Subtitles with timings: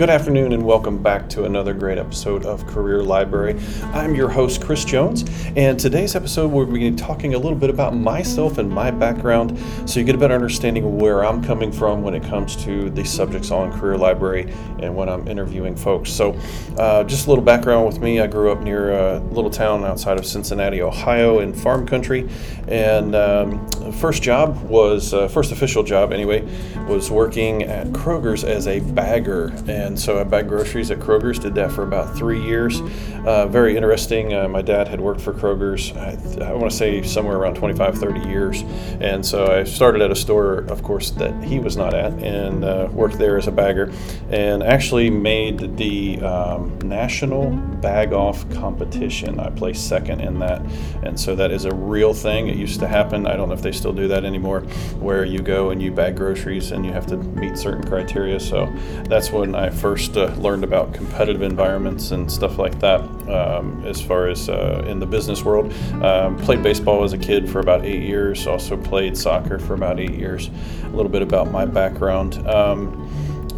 [0.00, 3.60] Good afternoon, and welcome back to another great episode of Career Library.
[3.92, 5.26] I'm your host, Chris Jones,
[5.56, 8.90] and today's episode we're going to be talking a little bit about myself and my
[8.90, 12.56] background so you get a better understanding of where I'm coming from when it comes
[12.64, 16.10] to the subjects on Career Library and when I'm interviewing folks.
[16.10, 16.32] So,
[16.78, 20.18] uh, just a little background with me I grew up near a little town outside
[20.18, 22.26] of Cincinnati, Ohio, in farm country,
[22.68, 26.40] and um, first job was, uh, first official job anyway,
[26.88, 29.52] was working at Kroger's as a bagger.
[29.68, 31.40] And and so I bagged groceries at Kroger's.
[31.40, 32.80] Did that for about three years.
[33.26, 34.32] Uh, very interesting.
[34.32, 35.90] Uh, my dad had worked for Kroger's.
[35.96, 38.62] I, I want to say somewhere around 25, 30 years,
[39.00, 42.64] and so I started at a store, of course, that he was not at, and
[42.64, 43.92] uh, worked there as a bagger,
[44.30, 49.40] and actually made the um, national bag off competition.
[49.40, 50.62] I placed second in that,
[51.02, 52.46] and so that is a real thing.
[52.46, 53.26] It used to happen.
[53.26, 54.60] I don't know if they still do that anymore,
[55.00, 58.38] where you go and you bag groceries and you have to meet certain criteria.
[58.38, 58.72] So
[59.08, 64.00] that's when I first uh, learned about competitive environments and stuff like that um, as
[64.00, 65.72] far as uh, in the business world.
[66.02, 69.98] Um, played baseball as a kid for about eight years, also played soccer for about
[69.98, 70.50] eight years.
[70.84, 72.46] A little bit about my background.
[72.46, 73.08] Um,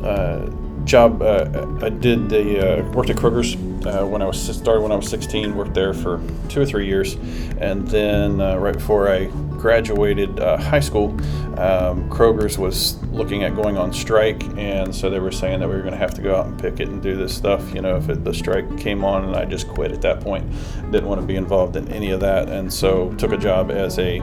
[0.04, 0.46] uh,
[0.84, 4.92] job uh, I did the uh, worked at Kroger's uh, when I was started when
[4.92, 5.56] I was 16.
[5.56, 7.14] Worked there for two or three years,
[7.58, 11.10] and then uh, right before I graduated uh, high school,
[11.58, 15.74] um, Kroger's was looking at going on strike, and so they were saying that we
[15.74, 17.74] were going to have to go out and picket and do this stuff.
[17.74, 20.50] You know, if it, the strike came on, and I just quit at that point,
[20.90, 23.98] didn't want to be involved in any of that, and so took a job as
[23.98, 24.20] a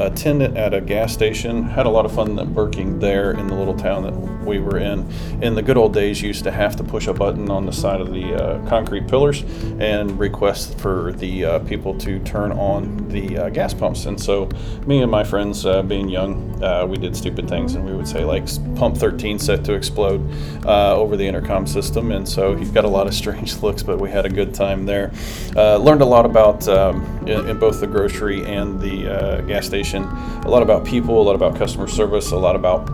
[0.00, 1.62] attendant at a gas station.
[1.62, 5.08] Had a lot of fun working there in the little town that we were in.
[5.42, 7.72] In the good old days, you used to have to push a button on the
[7.72, 9.42] side of the uh, concrete pillars
[9.78, 14.06] and request for the uh, people to turn on the uh, gas pumps.
[14.06, 14.48] And so
[14.86, 18.08] me and my friends, uh, being young, uh, we did stupid things, and we would
[18.08, 20.20] say like "pump 13 set to explode"
[20.64, 22.12] uh, over the intercom system.
[22.12, 24.86] And so he got a lot of strange looks, but we had a good time
[24.86, 25.12] there.
[25.54, 29.87] Learned a lot about um, in, in, both the grocery and the gas station.
[29.96, 32.88] A lot about people, a lot about customer service, a lot about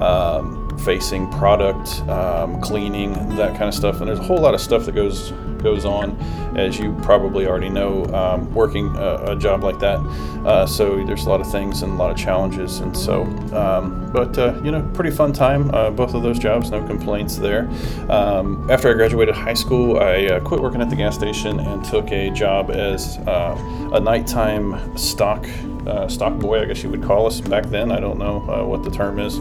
[0.00, 4.00] um, facing product, um, cleaning, that kind of stuff.
[4.00, 6.16] And there's a whole lot of stuff that goes goes on,
[6.56, 9.98] as you probably already know, um, working a, a, job like that.
[10.46, 12.80] Uh, so there's a lot of things and a lot of challenges.
[12.80, 15.72] And so, um, but uh, you know, pretty fun time.
[15.74, 17.68] Uh, both of those jobs, no complaints there.
[18.08, 21.84] Um, after I graduated high school, I uh, quit working at the gas station and
[21.84, 25.44] took a job as uh, a nighttime stock
[25.88, 27.90] uh, stock boy, I guess you would call us back then.
[27.90, 29.38] I don't know uh, what the term is,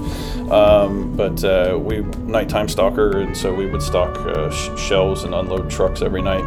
[0.50, 5.34] um, but uh, we nighttime stalker, and so we would stock uh, sh- shelves and
[5.34, 6.46] unload trucks every night.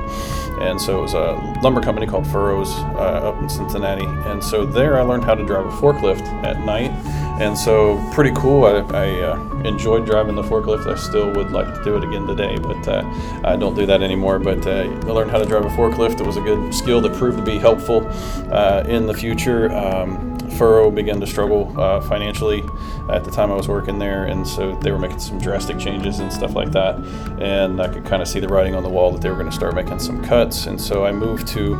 [0.61, 4.67] And so it was a lumber company called Furrows uh, up in Cincinnati, and so
[4.67, 6.91] there I learned how to drive a forklift at night,
[7.41, 8.65] and so pretty cool.
[8.65, 10.87] I, I uh, enjoyed driving the forklift.
[10.87, 12.87] I still would like to do it again today, but
[13.45, 14.39] I don't do that anymore.
[14.39, 16.21] But I learned how to drive a forklift.
[16.21, 18.07] It was a good skill that proved to be helpful
[18.87, 22.63] in the future um, Furrow began to struggle uh, financially
[23.11, 26.19] at the time I was working there, and so they were making some drastic changes
[26.21, 26.97] and stuff like that.
[27.41, 29.49] And I could kind of see the writing on the wall that they were going
[29.49, 30.67] to start making some cuts.
[30.67, 31.75] And so I moved to,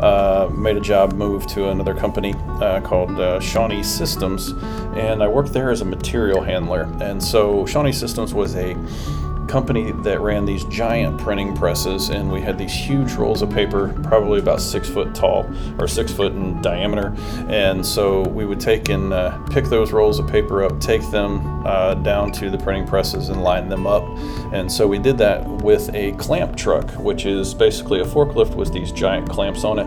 [0.00, 4.50] uh, made a job move to another company uh, called uh, Shawnee Systems,
[4.96, 6.82] and I worked there as a material handler.
[7.00, 8.76] And so Shawnee Systems was a
[9.52, 13.94] company that ran these giant printing presses, and we had these huge rolls of paper,
[14.02, 15.46] probably about six foot tall
[15.78, 17.14] or six foot in diameter.
[17.48, 21.66] And so we would take and uh, pick those rolls of paper up, take them
[21.66, 24.04] uh, down to the printing presses, and line them up.
[24.54, 28.72] And so we did that with a clamp truck, which is basically a forklift with
[28.72, 29.86] these giant clamps on it.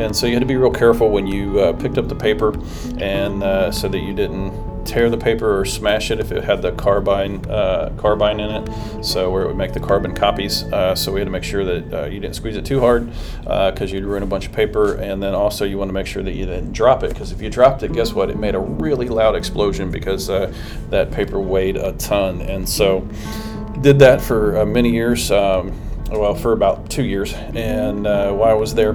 [0.00, 2.58] And so you had to be real careful when you uh, picked up the paper,
[2.96, 6.62] and uh, so that you didn't tear the paper or smash it if it had
[6.62, 9.04] the carbine uh, carbine in it.
[9.04, 10.64] So where it would make the carbon copies.
[10.64, 13.10] Uh, so we had to make sure that uh, you didn't squeeze it too hard
[13.40, 14.94] because uh, you'd ruin a bunch of paper.
[14.94, 17.40] And then also you want to make sure that you didn't drop it because if
[17.40, 18.30] you dropped it, guess what?
[18.30, 20.52] It made a really loud explosion because uh,
[20.90, 22.40] that paper weighed a ton.
[22.42, 23.08] And so
[23.80, 25.30] did that for many years.
[25.30, 25.72] Um,
[26.10, 27.32] well, for about two years.
[27.32, 28.92] And while I was there,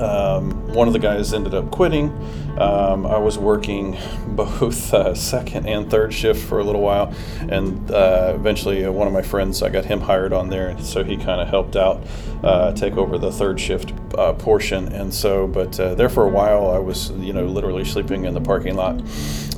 [0.00, 2.10] um, one of the guys ended up quitting.
[2.58, 3.96] Um, I was working
[4.28, 7.14] both uh, second and third shift for a little while,
[7.48, 11.04] and uh, eventually uh, one of my friends, I got him hired on there, so
[11.04, 12.02] he kind of helped out
[12.42, 14.92] uh, take over the third shift uh, portion.
[14.92, 18.34] And so, but uh, there for a while, I was, you know, literally sleeping in
[18.34, 19.02] the parking lot.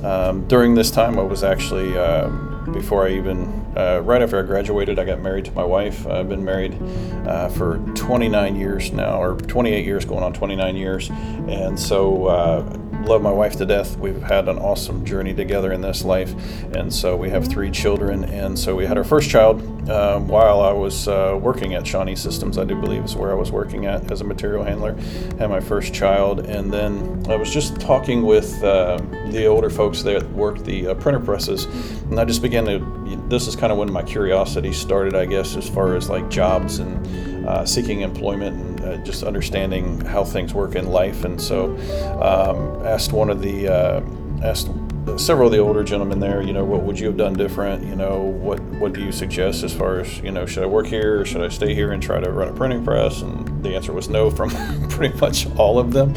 [0.02, 4.42] Um, during this time, I was actually um, before I even, uh, right after I
[4.42, 6.06] graduated, I got married to my wife.
[6.06, 6.78] I've been married
[7.26, 11.10] uh, for 29 years now, or 28 years, going on 29 years.
[11.10, 13.96] And so, uh, love my wife to death.
[13.98, 16.34] We've had an awesome journey together in this life,
[16.74, 18.24] and so we have three children.
[18.24, 19.60] And so we had our first child
[19.90, 22.58] um, while I was uh, working at Shawnee Systems.
[22.58, 24.94] I do believe is where I was working at as a material handler.
[25.38, 28.98] Had my first child, and then I was just talking with uh,
[29.30, 31.64] the older folks that worked the uh, printer presses,
[32.04, 33.02] and I just began to.
[33.28, 36.78] This is kind of when my curiosity started, I guess, as far as like jobs
[36.78, 41.24] and uh, seeking employment and uh, just understanding how things work in life.
[41.24, 41.76] And so,
[42.20, 44.02] um, asked one of the uh,
[44.42, 44.70] asked
[45.16, 47.84] several of the older gentlemen there, you know, what would you have done different?
[47.84, 50.86] You know, what what do you suggest as far as you know, should I work
[50.86, 53.22] here or should I stay here and try to run a printing press?
[53.22, 54.50] And the answer was no from
[54.88, 56.14] pretty much all of them.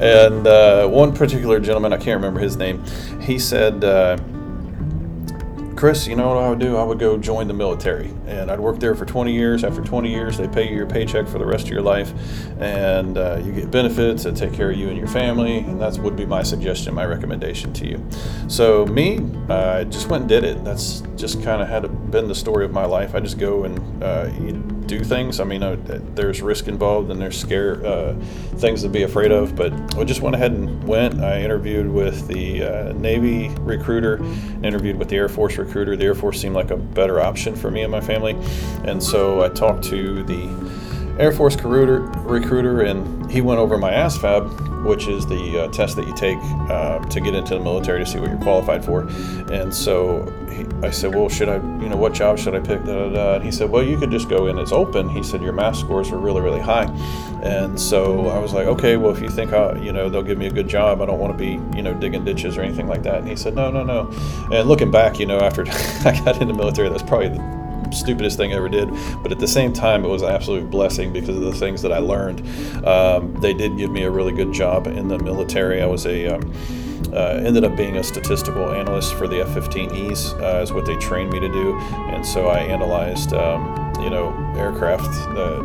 [0.00, 2.84] And uh, one particular gentleman, I can't remember his name,
[3.20, 3.84] he said.
[5.78, 6.76] Uh, Chris, you know what I would do?
[6.76, 9.62] I would go join the military, and I'd work there for 20 years.
[9.62, 12.12] After 20 years, they pay you your paycheck for the rest of your life,
[12.58, 15.58] and uh, you get benefits that take care of you and your family.
[15.58, 18.04] And that would be my suggestion, my recommendation to you.
[18.48, 20.64] So me, I just went and did it.
[20.64, 23.14] That's just kind of had been the story of my life.
[23.14, 24.26] I just go and uh,
[24.88, 25.38] do things.
[25.38, 25.76] I mean, uh,
[26.14, 28.14] there's risk involved and there's scare uh,
[28.56, 31.20] things to be afraid of, but I just went ahead and went.
[31.22, 34.16] I interviewed with the uh, Navy recruiter,
[34.64, 35.94] interviewed with the Air Force recruiter.
[35.94, 38.36] The Air Force seemed like a better option for me and my family,
[38.84, 40.87] and so I talked to the
[41.18, 45.96] Air Force recruiter, recruiter and he went over my ASVAB, which is the uh, test
[45.96, 46.38] that you take
[46.70, 49.02] uh, to get into the military to see what you're qualified for.
[49.52, 52.84] And so he, I said, well, should I, you know, what job should I pick?
[52.84, 53.34] Da, da, da.
[53.34, 54.58] And he said, well, you could just go in.
[54.58, 55.08] It's open.
[55.08, 56.86] He said your math scores are really, really high.
[57.42, 60.38] And so I was like, okay, well, if you think, I, you know, they'll give
[60.38, 62.86] me a good job, I don't want to be, you know, digging ditches or anything
[62.86, 63.18] like that.
[63.18, 64.10] And he said, no, no, no.
[64.52, 65.62] And looking back, you know, after
[66.08, 67.57] I got in the military, that's probably the
[67.92, 68.90] stupidest thing I ever did.
[69.22, 71.92] But at the same time, it was an absolute blessing because of the things that
[71.92, 72.40] I learned.
[72.86, 75.82] Um, they did give me a really good job in the military.
[75.82, 76.52] I was a um,
[77.12, 81.32] uh, ended up being a statistical analyst for the F-15Es, uh, is what they trained
[81.32, 85.08] me to do, and so I analyzed, um, you know, aircraft.
[85.36, 85.62] Uh,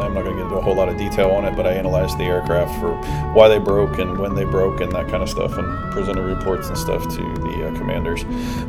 [0.00, 1.72] I'm not going to get into a whole lot of detail on it, but I
[1.72, 2.94] analyzed the aircraft for
[3.32, 6.68] why they broke and when they broke and that kind of stuff, and presented reports
[6.68, 8.24] and stuff to the uh, commanders.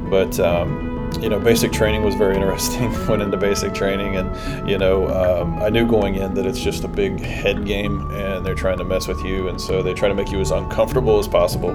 [0.10, 2.92] But um, you know, basic training was very interesting.
[3.08, 6.84] Went into basic training, and you know, um, I knew going in that it's just
[6.84, 10.08] a big head game, and they're trying to mess with you, and so they try
[10.08, 11.72] to make you as uncomfortable as possible,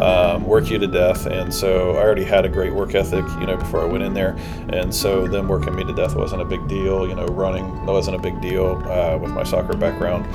[0.00, 1.26] um, work you to death.
[1.26, 4.14] And so I already had a great work ethic, you know, before I went in
[4.14, 4.36] there,
[4.70, 7.06] and so them working me to death wasn't a big deal.
[7.06, 10.26] You know, running wasn't a big deal uh, with my soccer background,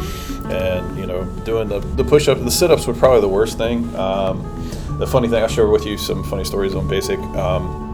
[0.51, 3.57] and you know, doing the the push ups, the sit ups were probably the worst
[3.57, 3.93] thing.
[3.95, 4.49] Um,
[4.99, 7.19] the funny thing, I'll share with you some funny stories on basic.
[7.19, 7.92] Um,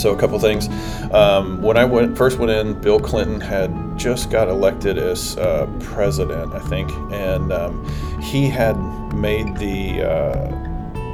[0.00, 0.68] so a couple things.
[1.12, 5.66] Um, when I went first went in, Bill Clinton had just got elected as uh,
[5.80, 8.76] president, I think, and um, he had
[9.14, 10.60] made the uh,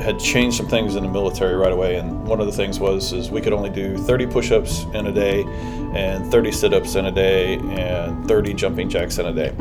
[0.02, 1.96] had changed some things in the military right away.
[1.96, 5.12] And one of the things was is we could only do 30 push-ups in a
[5.12, 5.42] day,
[5.94, 9.52] and 30 sit-ups in a day, and 30 jumping jacks in a day.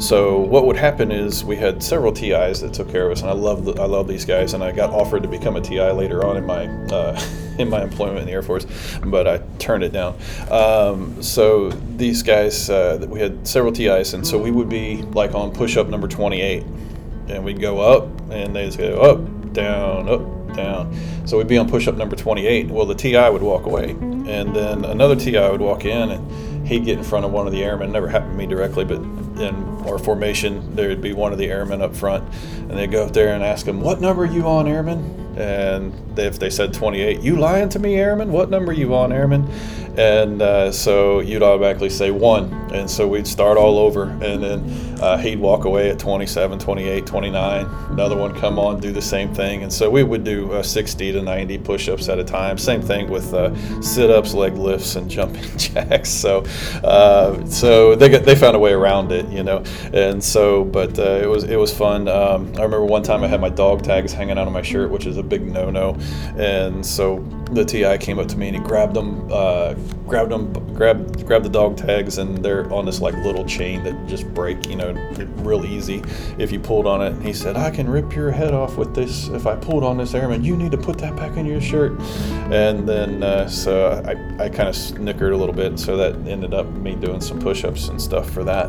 [0.00, 3.30] So what would happen is we had several TIs that took care of us, and
[3.30, 6.26] I love I love these guys, and I got offered to become a TI later
[6.26, 6.66] on in my.
[6.92, 7.20] Uh,
[7.58, 8.66] in my employment in the Air Force,
[9.04, 10.18] but I turned it down.
[10.50, 15.34] Um, so these guys, uh, we had several TIs, and so we would be like
[15.34, 16.64] on push up number 28,
[17.28, 20.96] and we'd go up, and they'd go up, down, up, down.
[21.26, 22.68] So we'd be on push up number 28.
[22.68, 26.84] Well, the TI would walk away, and then another TI would walk in, and he'd
[26.84, 27.92] get in front of one of the airmen.
[27.92, 28.98] Never happened to me directly, but
[29.40, 29.54] in
[29.86, 32.24] our formation, there would be one of the airmen up front,
[32.58, 36.18] and they'd go up there and ask him, "What number are you on, airman?" And
[36.18, 38.32] if they said 28, "You lying to me, airman?
[38.32, 39.48] What number you on, airman?"
[39.96, 42.52] and uh, so you'd automatically say one.
[42.72, 44.08] And so we'd start all over.
[44.08, 48.90] And then uh, he'd walk away at 27 28 29 another one come on do
[48.90, 49.62] the same thing.
[49.62, 52.58] And so we would do uh, 60 to 90 push-ups at a time.
[52.58, 56.10] Same thing with uh, sit-ups leg lifts and jumping jacks.
[56.10, 56.44] So
[56.82, 59.62] uh, so they got, they found a way around it you know.
[59.92, 62.08] And so but uh, it was it was fun.
[62.08, 64.90] Um, I remember one time I had my dog tags hanging out of my shirt
[64.90, 65.96] which is a big no-no
[66.36, 67.18] and so
[67.54, 69.74] the TI came up to me and he grabbed them, uh,
[70.06, 74.06] grabbed them, grabbed grabbed the dog tags, and they're on this like little chain that
[74.06, 74.92] just break, you know,
[75.36, 76.02] real easy
[76.38, 77.12] if you pulled on it.
[77.12, 79.96] And he said, "I can rip your head off with this if I pulled on
[79.98, 80.42] this airman.
[80.44, 81.92] You need to put that back in your shirt."
[82.50, 86.54] And then uh, so I, I kind of snickered a little bit, so that ended
[86.54, 88.68] up me doing some push-ups and stuff for that.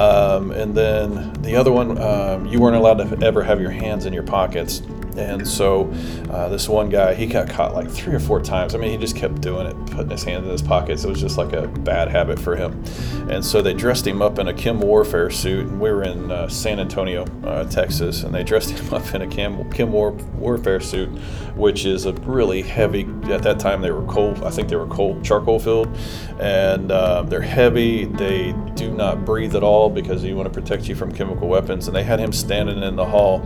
[0.00, 4.06] Um, and then the other one, um, you weren't allowed to ever have your hands
[4.06, 4.82] in your pockets
[5.16, 5.90] And so
[6.30, 8.74] uh, this one guy, he got caught like three or four times.
[8.74, 11.04] I mean, he just kept doing it, putting his hands in his pockets.
[11.04, 12.84] It was just like a bad habit for him.
[13.30, 15.66] And so they dressed him up in a Chem Warfare suit.
[15.66, 19.22] And we were in uh, San Antonio, uh, Texas, and they dressed him up in
[19.22, 21.08] a Chem, Chem War, Warfare suit,
[21.56, 24.86] which is a really heavy, at that time they were coal, I think they were
[24.86, 25.96] coal, charcoal filled.
[26.38, 28.04] And uh, they're heavy.
[28.04, 31.86] They do not breathe at all because you want to protect you from chemical weapons.
[31.86, 33.40] And they had him standing in the hall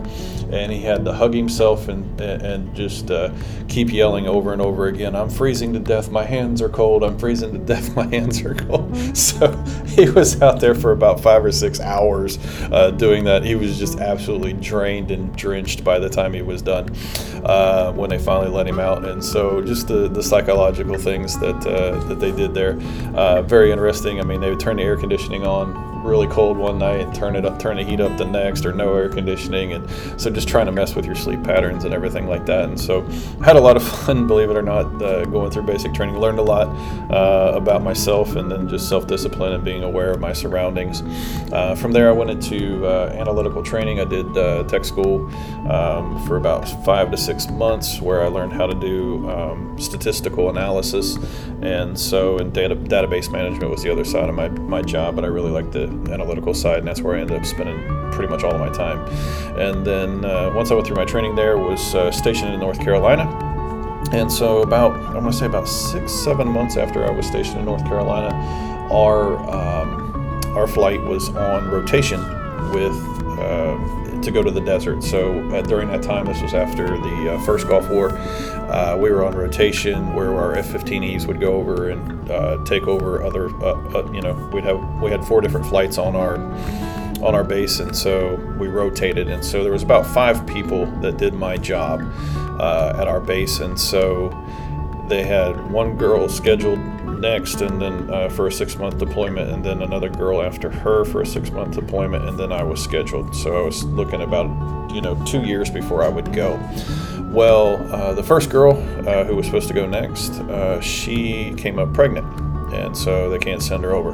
[0.51, 3.31] and he had to hug himself and and just uh,
[3.67, 6.09] keep yelling over and over again, "I'm freezing to death.
[6.09, 7.03] My hands are cold.
[7.03, 7.95] I'm freezing to death.
[7.95, 8.91] My hands are cold."
[9.21, 9.51] So
[9.85, 12.39] he was out there for about five or six hours
[12.71, 13.43] uh, doing that.
[13.43, 16.89] He was just absolutely drained and drenched by the time he was done
[17.43, 19.05] uh, when they finally let him out.
[19.05, 22.79] And so just the, the psychological things that uh, that they did there,
[23.15, 24.19] uh, very interesting.
[24.19, 27.35] I mean, they would turn the air conditioning on really cold one night and turn
[27.35, 29.89] it up, turn the heat up the next, or no air conditioning, and
[30.19, 32.65] so just trying to mess with your sleep patterns and everything like that.
[32.65, 33.05] And so
[33.41, 36.17] I had a lot of fun, believe it or not, uh, going through basic training.
[36.17, 36.67] Learned a lot
[37.11, 41.01] uh, about myself and then just self-discipline and being aware of my surroundings.
[41.51, 43.99] Uh, from there, I went into uh, analytical training.
[43.99, 45.25] I did uh, tech school
[45.69, 50.49] um, for about five to six months, where I learned how to do um, statistical
[50.49, 51.17] analysis,
[51.61, 55.15] and so and data database management was the other side of my my job.
[55.15, 57.79] But I really liked the analytical side, and that's where I ended up spending
[58.11, 58.99] pretty much all of my time.
[59.57, 62.79] And then uh, once I went through my training there, was uh, stationed in North
[62.79, 63.23] Carolina.
[64.11, 67.59] And so about I'm going to say about six seven months after I was stationed
[67.59, 68.35] in North Carolina,
[68.91, 72.19] our um, our flight was on rotation
[72.71, 72.95] with.
[73.39, 75.03] Uh, to go to the desert.
[75.03, 79.09] So uh, during that time, this was after the uh, first Gulf War, uh, we
[79.11, 83.49] were on rotation where our F-15Es would go over and uh, take over other.
[84.13, 86.35] You know, we'd have we had four different flights on our
[87.23, 89.27] on our base, and so we rotated.
[89.27, 92.01] And so there was about five people that did my job
[92.59, 94.29] at our base, and so
[95.07, 96.79] they had one girl scheduled
[97.21, 101.05] next, and then uh, for a six month deployment, and then another girl after her
[101.05, 103.35] for a six month deployment, and then I was scheduled.
[103.35, 106.59] So I was looking about you know two years before I would go.
[107.31, 108.73] Well, uh, the first girl
[109.07, 112.25] uh, who was supposed to go next, uh, she came up pregnant,
[112.73, 114.11] and so they can't send her over.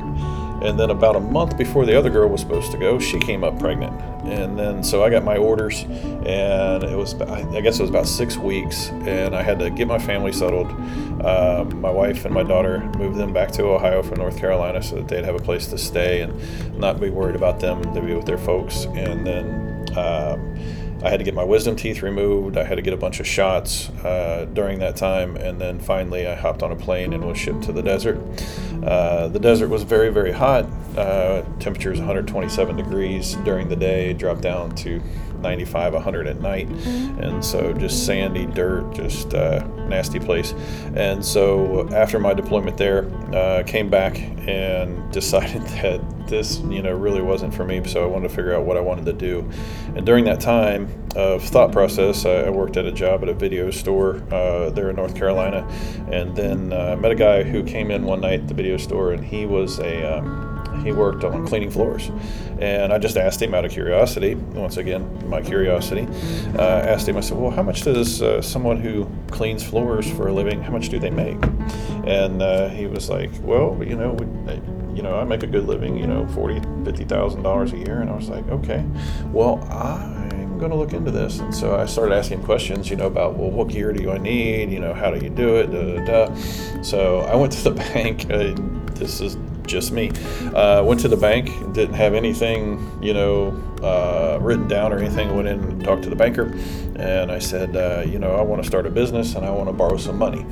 [0.61, 3.43] And then about a month before the other girl was supposed to go, she came
[3.43, 3.99] up pregnant.
[4.25, 8.07] And then so I got my orders, and it was I guess it was about
[8.07, 10.69] six weeks, and I had to get my family settled.
[11.23, 14.95] Um, my wife and my daughter moved them back to Ohio from North Carolina so
[14.95, 18.13] that they'd have a place to stay and not be worried about them to be
[18.13, 18.85] with their folks.
[18.85, 19.97] And then.
[19.97, 20.57] Um,
[21.03, 22.57] I had to get my wisdom teeth removed.
[22.57, 26.25] I had to get a bunch of shots uh, during that time, and then finally
[26.25, 28.19] I hopped on a plane and was shipped to the desert.
[28.83, 30.65] Uh, the desert was very, very hot.
[30.97, 34.99] Uh, temperature is 127 degrees during the day, dropped down to
[35.39, 40.53] 95, 100 at night, and so just sandy dirt, just uh, nasty place.
[40.95, 46.93] And so after my deployment there, uh, came back and decided that this, you know,
[46.93, 47.83] really wasn't for me.
[47.85, 49.49] So I wanted to figure out what I wanted to do.
[49.95, 53.71] And during that time of thought process, I worked at a job at a video
[53.71, 55.67] store uh, there in North Carolina,
[56.11, 59.13] and then uh, met a guy who came in one night at the video store,
[59.13, 60.46] and he was a um,
[60.87, 62.09] he worked on cleaning floors.
[62.59, 66.07] And I just asked him out of curiosity, once again, my curiosity,
[66.57, 70.27] uh, asked him, I said, well, how much does uh, someone who cleans floors for
[70.27, 71.37] a living, how much do they make?
[72.05, 74.25] And uh, he was like, well, you know, we,
[74.95, 77.99] you know, I make a good living, you know, forty, fifty thousand dollars a year.
[77.99, 78.83] And I was like, okay,
[79.31, 81.39] well, I'm going to look into this.
[81.39, 84.71] And so I started asking questions, you know, about, well, what gear do I need?
[84.71, 85.67] You know, how do you do it?
[85.67, 86.81] Da, da, da.
[86.81, 88.31] So I went to the bank.
[88.31, 88.55] Uh,
[88.95, 89.37] this is
[89.67, 90.09] just me.
[90.53, 93.49] Uh, went to the bank, didn't have anything, you know,
[93.83, 95.35] uh, written down or anything.
[95.35, 96.53] Went in and talked to the banker,
[96.95, 99.69] and I said, uh, you know, I want to start a business and I want
[99.69, 100.45] to borrow some money.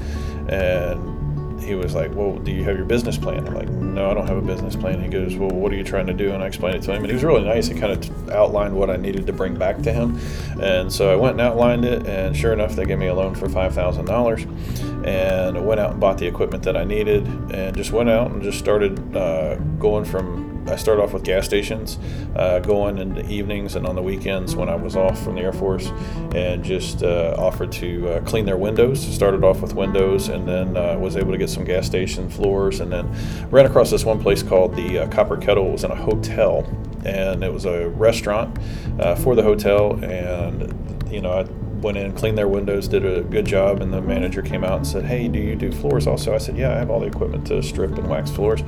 [0.47, 1.14] And
[1.59, 3.47] he was like, Well, do you have your business plan?
[3.47, 5.01] I'm like, No, I don't have a business plan.
[5.01, 6.31] He goes, Well, what are you trying to do?
[6.31, 6.97] And I explained it to him.
[6.97, 7.67] And he was really nice.
[7.67, 10.19] He kind of outlined what I needed to bring back to him.
[10.61, 12.05] And so I went and outlined it.
[12.07, 15.05] And sure enough, they gave me a loan for $5,000.
[15.05, 18.31] And I went out and bought the equipment that I needed and just went out
[18.31, 21.99] and just started uh, going from I started off with gas stations,
[22.35, 25.41] uh, going in the evenings and on the weekends when I was off from the
[25.41, 25.91] Air Force,
[26.33, 29.01] and just uh, offered to uh, clean their windows.
[29.01, 32.79] Started off with windows, and then uh, was able to get some gas station floors,
[32.79, 33.09] and then
[33.51, 35.67] ran across this one place called the uh, Copper Kettle.
[35.67, 36.67] It was in a hotel,
[37.05, 38.57] and it was a restaurant
[38.99, 41.45] uh, for the hotel, and you know I
[41.85, 44.87] went in, cleaned their windows, did a good job, and the manager came out and
[44.87, 47.45] said, "Hey, do you do floors also?" I said, "Yeah, I have all the equipment
[47.47, 48.63] to strip and wax floors,"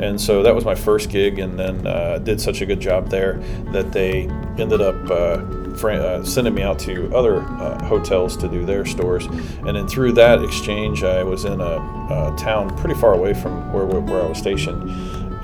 [0.00, 3.10] and so that was my first gig, and then uh, did such a good job
[3.10, 3.34] there
[3.72, 4.22] that they
[4.58, 5.38] ended up uh,
[5.84, 9.26] uh, sending me out to other uh, hotels to do their stores.
[9.66, 11.76] And then through that exchange, I was in a,
[12.10, 14.88] a town pretty far away from where, where I was stationed,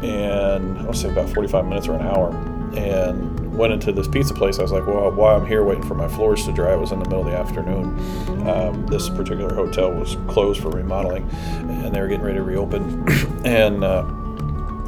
[0.02, 2.30] and I would say about 45 minutes or an hour.
[2.75, 4.59] And went into this pizza place.
[4.59, 6.93] I was like, well, while I'm here waiting for my floors to dry, it was
[6.93, 8.49] in the middle of the afternoon.
[8.49, 13.07] Um, this particular hotel was closed for remodeling, and they were getting ready to reopen.
[13.45, 14.03] and uh,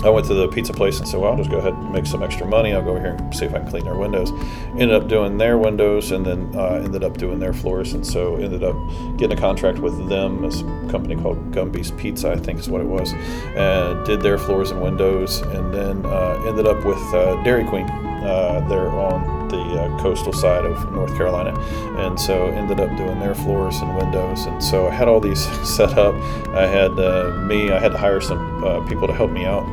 [0.03, 2.07] I went to the pizza place and said, well, I'll just go ahead and make
[2.07, 2.73] some extra money.
[2.73, 4.31] I'll go over here and see if I can clean their windows.
[4.71, 7.93] Ended up doing their windows and then uh, ended up doing their floors.
[7.93, 8.77] And so ended up
[9.19, 12.87] getting a contract with them, a company called Gumby's Pizza, I think is what it
[12.87, 15.41] was, and did their floors and windows.
[15.41, 20.33] And then uh, ended up with uh, Dairy Queen uh, there on the uh, coastal
[20.33, 21.59] side of North Carolina,
[21.99, 24.47] and so ended up doing their floors and windows.
[24.47, 25.45] And so I had all these
[25.77, 26.15] set up.
[26.55, 27.71] I had uh, me.
[27.71, 29.65] I had to hire some uh, people to help me out,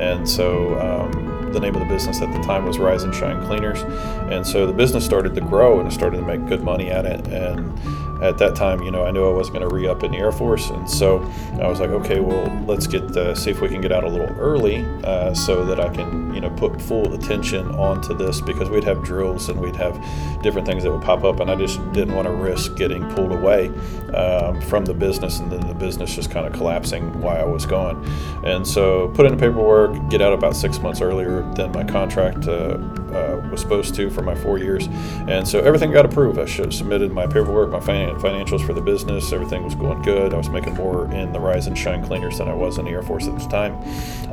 [0.00, 0.78] and so.
[0.80, 3.82] Um, the name of the business at the time was Rise and Shine Cleaners,
[4.30, 7.26] and so the business started to grow and started to make good money at it.
[7.28, 7.72] And
[8.20, 10.18] at that time, you know, I knew I wasn't going to re up in the
[10.18, 11.18] Air Force, and so
[11.60, 14.08] I was like, okay, well, let's get uh, see if we can get out a
[14.08, 18.68] little early, uh, so that I can, you know, put full attention onto this because
[18.70, 19.94] we'd have drills and we'd have
[20.42, 23.32] different things that would pop up, and I just didn't want to risk getting pulled
[23.32, 23.68] away
[24.14, 27.66] um, from the business, and then the business just kind of collapsing while I was
[27.66, 28.04] gone.
[28.44, 32.48] And so, put in the paperwork, get out about six months earlier than my contract
[32.48, 32.78] uh,
[33.12, 34.86] uh, was supposed to for my four years,
[35.28, 36.38] and so everything got approved.
[36.38, 39.32] I submitted my paperwork, my financials for the business.
[39.32, 40.34] Everything was going good.
[40.34, 42.90] I was making more in the Rise and Shine Cleaners than I was in the
[42.90, 43.76] Air Force at the time.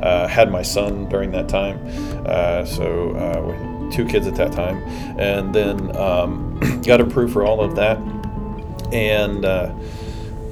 [0.02, 1.80] Uh, had my son during that time,
[2.26, 4.78] uh, so uh, two kids at that time,
[5.18, 7.98] and then um, got approved for all of that,
[8.92, 9.72] and uh,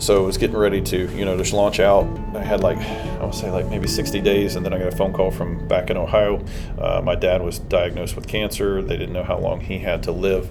[0.04, 2.06] so I was getting ready to, you know, just launch out.
[2.34, 4.96] I had like, I would say like maybe 60 days, and then I got a
[4.96, 6.44] phone call from back in Ohio.
[6.78, 8.82] Uh, my dad was diagnosed with cancer.
[8.82, 10.50] They didn't know how long he had to live.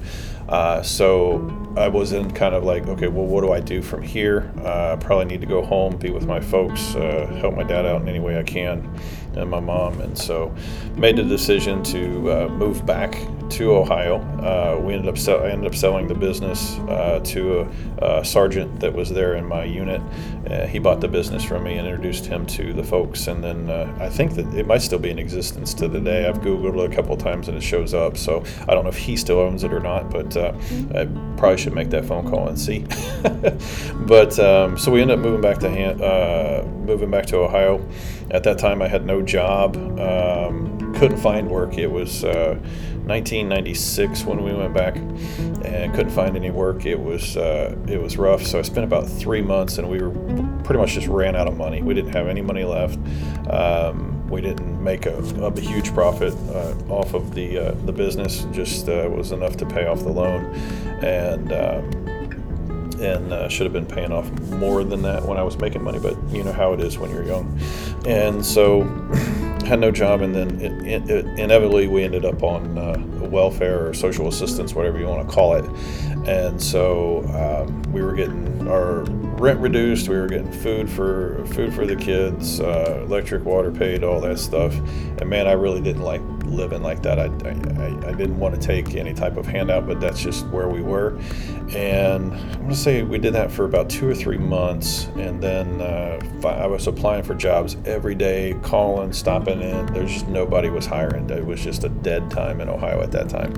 [0.49, 4.01] Uh, so I was in kind of like, okay, well, what do I do from
[4.01, 4.51] here?
[4.63, 8.01] Uh, probably need to go home, be with my folks, uh, help my dad out
[8.01, 8.99] in any way I can,
[9.37, 9.99] and my mom.
[10.01, 10.53] And so
[10.95, 13.17] made the decision to uh, move back
[13.51, 14.17] to Ohio.
[14.41, 17.61] Uh, we ended up sell- I ended up selling the business uh, to
[17.99, 20.01] a, a, sergeant that was there in my unit.
[20.69, 23.27] he bought the business from me and introduced him to the folks.
[23.27, 26.27] And then I think that it might still be in existence to the day.
[26.27, 28.17] I've Googled it a couple times and it shows up.
[28.17, 30.53] So I don't know if he still owns it or not, but uh,
[30.95, 31.05] I
[31.37, 32.85] probably should make that phone call and see.
[34.07, 37.85] but um, so we ended up moving back to uh, moving back to Ohio.
[38.31, 41.77] At that time, I had no job, um, couldn't find work.
[41.77, 42.57] It was uh,
[43.05, 46.85] 1996 when we went back, and couldn't find any work.
[46.85, 48.45] It was uh, it was rough.
[48.45, 50.11] So I spent about three months, and we were
[50.63, 51.81] pretty much just ran out of money.
[51.81, 52.99] We didn't have any money left.
[53.49, 58.45] Um, we didn't make a, a huge profit uh, off of the uh, the business.
[58.51, 60.45] Just uh, was enough to pay off the loan,
[61.03, 62.02] and um,
[63.03, 65.99] and uh, should have been paying off more than that when I was making money.
[65.99, 67.59] But you know how it is when you're young,
[68.05, 68.83] and so
[69.65, 73.87] had no job, and then it, it, it, inevitably we ended up on uh, welfare
[73.87, 75.65] or social assistance, whatever you want to call it.
[76.27, 80.07] And so um, we were getting our rent reduced.
[80.07, 84.39] We were getting food for food for the kids, uh, electric, water paid, all that
[84.39, 84.73] stuff.
[84.73, 86.21] And man, I really didn't like
[86.53, 87.19] living like that.
[87.19, 90.69] I, I, I didn't want to take any type of handout, but that's just where
[90.69, 91.17] we were.
[91.75, 95.05] And I'm going to say we did that for about two or three months.
[95.15, 99.85] And then uh, I was applying for jobs every day, calling, stopping in.
[99.93, 101.29] There's just nobody was hiring.
[101.29, 103.53] It was just a dead time in Ohio at that time.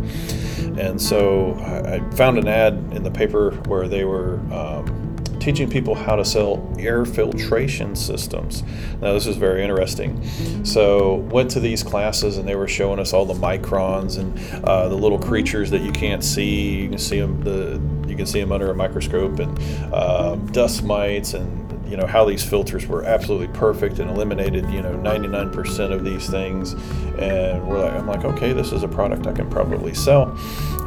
[0.80, 4.40] And so I, found an ad in the paper where they were.
[4.52, 5.05] Um,
[5.46, 8.64] teaching people how to sell air filtration systems.
[9.00, 10.66] Now, this is very interesting.
[10.66, 14.90] So, went to these classes and they were showing us all the microns and uh,
[14.90, 16.82] the little creatures that you can't see.
[16.82, 17.80] You can see them the
[18.10, 19.60] you can see them under a microscope and
[19.94, 24.82] uh, dust mites and you know how these filters were absolutely perfect and eliminated you
[24.82, 26.74] know 99% of these things.
[27.18, 30.38] And we're like i'm like okay this is a product i can probably sell.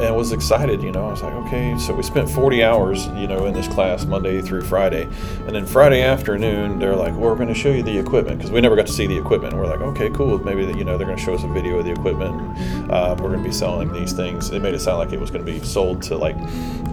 [0.01, 3.27] And was excited you know i was like okay so we spent 40 hours you
[3.27, 5.05] know in this class monday through friday.
[5.47, 8.51] And then friday afternoon they're like well we're going to show you the equipment because
[8.51, 9.55] we never got to see the equipment.
[9.55, 11.79] And we're like okay cool maybe you know they're going to show us a video
[11.79, 12.59] of the equipment.
[12.91, 14.51] Uh, we're going to be selling these things.
[14.51, 16.37] It made it sound like it was going to be sold to like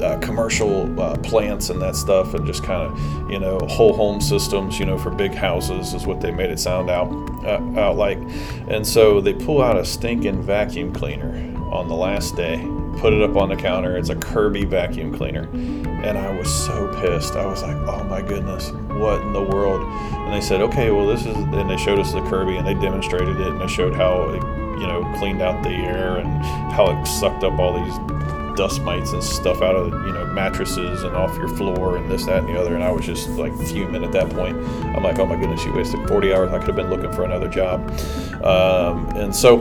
[0.01, 4.21] uh, commercial uh, plants and that stuff and just kind of you know whole home
[4.21, 7.09] systems, you know, for big houses is what they made it sound out
[7.45, 8.19] uh, out like.
[8.67, 11.33] And so they pull out a stinking vacuum cleaner
[11.71, 12.57] on the last day,
[12.97, 13.97] put it up on the counter.
[13.97, 15.49] It's a Kirby vacuum cleaner.
[16.03, 17.33] And I was so pissed.
[17.33, 21.07] I was like, "Oh my goodness, what in the world?" And they said, "Okay, well
[21.07, 23.95] this is." And they showed us the Kirby, and they demonstrated it, and they showed
[23.95, 24.41] how it,
[24.79, 26.27] you know, cleaned out the air and
[26.71, 27.97] how it sucked up all these
[28.55, 32.25] dust mites and stuff out of you know mattresses and off your floor and this
[32.25, 34.55] that and the other and i was just like fuming at that point.
[34.95, 36.51] I'm like oh my goodness you wasted 40 hours.
[36.51, 37.89] I could have been looking for another job.
[38.43, 39.57] Um, and so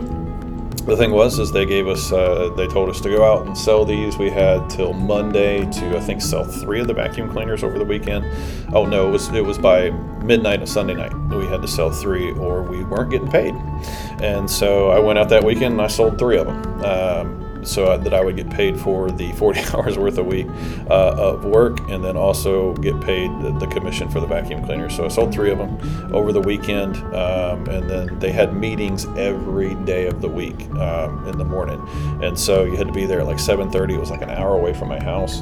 [0.86, 3.56] the thing was is they gave us uh, they told us to go out and
[3.56, 4.18] sell these.
[4.18, 7.84] We had till monday to i think sell three of the vacuum cleaners over the
[7.84, 8.24] weekend.
[8.72, 11.90] Oh no it was it was by midnight of sunday night we had to sell
[11.90, 13.54] three or we weren't getting paid.
[14.22, 17.96] And so i went out that weekend and i sold three of them um, so
[17.96, 20.46] that I would get paid for the 40 hours worth a week
[20.90, 24.88] uh, of work and then also get paid the, the, commission for the vacuum cleaner.
[24.88, 29.06] So I sold three of them over the weekend um, and then they had meetings
[29.16, 31.80] every day of the week um, in the morning.
[32.22, 33.94] And so you had to be there at like 7.30.
[33.94, 35.40] It was like an hour away from my house.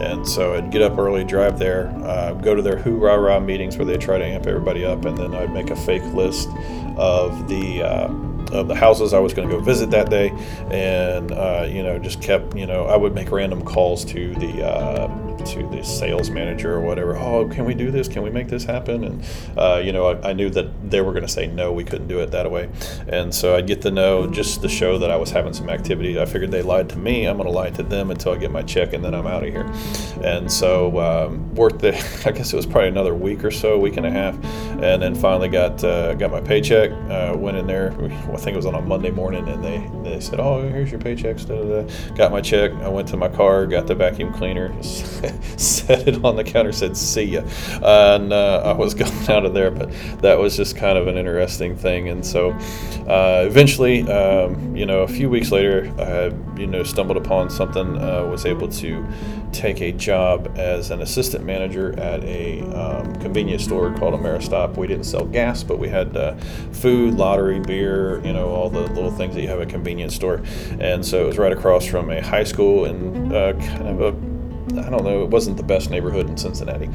[0.00, 3.76] And so I'd get up early, drive there, uh, go to their hoorah rah meetings
[3.76, 6.48] where they try to amp everybody up and then I'd make a fake list
[6.96, 8.08] of the uh,
[8.52, 9.12] of the houses.
[9.12, 10.30] I was going to go visit that day,
[10.70, 14.66] and uh, you know just kept you know I would make random calls to the
[14.66, 17.16] uh, to the sales manager or whatever.
[17.16, 18.08] Oh, can we do this?
[18.08, 19.04] Can we make this happen?
[19.04, 19.24] And
[19.56, 22.08] uh, you know, I, I, knew that they were going to say no, we couldn't
[22.08, 22.68] do it that way.
[23.08, 26.20] And so I'd get the no just to show that I was having some activity.
[26.20, 27.26] I figured they lied to me.
[27.26, 29.42] I'm going to lie to them until I get my check, and then I'm out
[29.42, 29.70] of here.
[30.22, 31.94] And so um, worked there.
[32.26, 34.34] I guess it was probably another week or so, week and a half,
[34.82, 36.90] and then finally got uh, got my paycheck.
[37.10, 37.92] Uh, went in there.
[37.92, 41.00] I think it was on a Monday morning, and they they said, "Oh, here's your
[41.00, 41.38] paycheck."
[42.14, 42.72] Got my check.
[42.72, 44.68] I went to my car, got the vacuum cleaner.
[45.56, 47.42] set it on the counter, said "See ya,"
[47.82, 49.70] and uh, I was going out of there.
[49.70, 49.90] But
[50.22, 52.08] that was just kind of an interesting thing.
[52.08, 52.50] And so,
[53.08, 57.98] uh, eventually, um, you know, a few weeks later, I you know stumbled upon something.
[57.98, 59.06] Uh, was able to
[59.52, 64.76] take a job as an assistant manager at a um, convenience store called Ameristop.
[64.76, 66.36] We didn't sell gas, but we had uh,
[66.72, 70.14] food, lottery, beer, you know, all the little things that you have at a convenience
[70.14, 70.42] store.
[70.80, 74.37] And so it was right across from a high school and uh, kind of a
[74.78, 76.90] I don't know, it wasn't the best neighborhood in Cincinnati.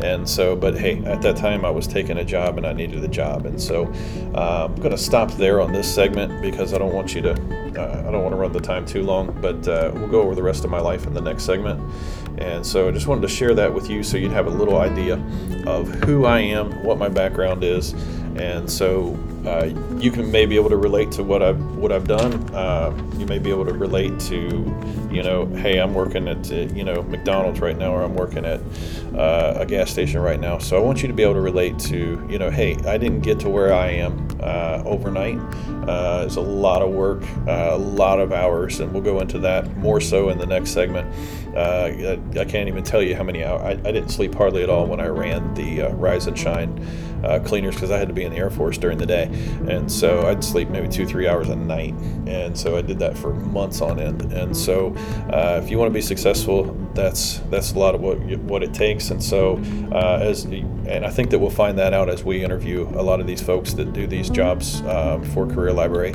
[0.00, 3.02] And so, but hey, at that time I was taking a job and I needed
[3.04, 3.46] a job.
[3.46, 3.86] And so
[4.34, 7.32] uh, I'm going to stop there on this segment because I don't want you to,
[7.32, 10.34] uh, I don't want to run the time too long, but uh, we'll go over
[10.34, 11.80] the rest of my life in the next segment.
[12.38, 14.78] And so I just wanted to share that with you so you'd have a little
[14.78, 15.14] idea
[15.66, 17.94] of who I am, what my background is.
[18.38, 22.08] And so uh, you can may be able to relate to what I've what I've
[22.08, 22.32] done.
[22.54, 24.36] Uh, you may be able to relate to,
[25.10, 28.44] you know, hey, I'm working at uh, you know McDonald's right now, or I'm working
[28.44, 28.60] at
[29.14, 30.58] uh, a gas station right now.
[30.58, 33.20] So I want you to be able to relate to, you know, hey, I didn't
[33.20, 35.38] get to where I am uh, overnight.
[35.88, 39.76] Uh, it's a lot of work, a lot of hours, and we'll go into that
[39.76, 41.06] more so in the next segment.
[41.56, 43.62] I, I, can't even tell you how many hours.
[43.62, 46.78] I, I, didn't sleep hardly at all when I ran the Rise and Shine
[47.24, 49.24] uh, cleaners because I had to be in the Air Force during the day,
[49.68, 51.94] and so I'd sleep maybe two three hours a night,
[52.26, 54.32] and so I did that for months on end.
[54.32, 54.94] And so
[55.32, 56.64] uh, if you want to be successful,
[56.94, 59.10] that's that's a lot of what what it takes.
[59.10, 62.88] And so uh, as and I think that we'll find that out as we interview
[62.94, 66.12] a lot of these folks that do these jobs um, for Career Library,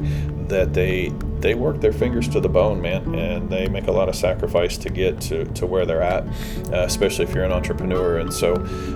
[0.51, 4.07] that they they work their fingers to the bone, man, and they make a lot
[4.07, 6.23] of sacrifice to get to, to where they're at,
[6.71, 8.53] uh, especially if you're an entrepreneur, and so,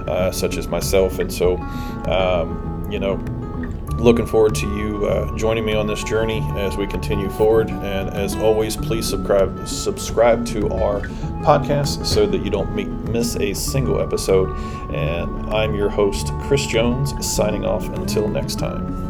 [0.07, 1.17] uh, such as myself.
[1.17, 1.57] And so,
[2.07, 3.15] um, you know,
[3.97, 7.69] looking forward to you uh, joining me on this journey as we continue forward.
[7.69, 11.01] And as always, please subscribe subscribe to our
[11.41, 12.75] podcast so that you don't
[13.11, 14.49] miss a single episode.
[14.93, 19.04] And I'm your host, Chris Jones, signing off until next time.